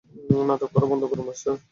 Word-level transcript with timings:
নাটক 0.49 0.69
করা 0.73 0.85
বন্ধ 0.91 1.03
করুন, 1.09 1.25
মাস্টার! 1.27 1.55